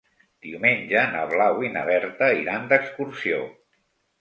Diumenge 0.45 1.03
na 1.11 1.21
Blau 1.33 1.61
i 1.67 1.71
na 1.75 1.85
Berta 1.91 2.33
iran 2.41 2.67
d'excursió. 2.73 3.45